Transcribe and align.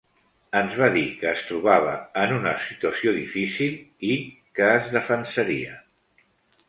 Ens 0.59 0.77
va 0.83 0.87
dir 0.95 1.03
que 1.19 1.27
es 1.31 1.43
trobava 1.49 1.91
en 2.23 2.33
una 2.37 2.55
situació 2.63 3.13
difícil 3.21 3.77
i 4.13 4.17
que 4.61 4.71
es 4.79 4.93
defensaria. 4.97 5.77